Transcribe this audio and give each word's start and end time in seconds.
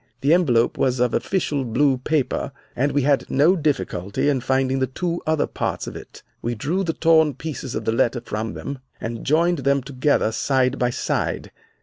The 0.21 0.33
envelope 0.33 0.79
was 0.79 0.99
of 0.99 1.13
official 1.13 1.63
blue 1.63 1.99
paper 1.99 2.51
and 2.75 2.91
we 2.91 3.03
had 3.03 3.29
no 3.29 3.55
difficulty 3.55 4.29
in 4.29 4.41
finding 4.41 4.79
the 4.79 4.87
two 4.87 5.21
other 5.27 5.45
parts 5.45 5.85
of 5.85 5.95
it. 5.95 6.23
We 6.41 6.55
drew 6.55 6.83
the 6.83 6.93
torn 6.93 7.35
pieces 7.35 7.75
of 7.75 7.85
the 7.85 7.91
letter 7.91 8.21
from 8.21 8.55
them 8.55 8.79
and 8.99 9.23
joined 9.23 9.59
them 9.59 9.83
together 9.83 10.31
side 10.31 10.79
by 10.79 10.89
side. 10.89 11.51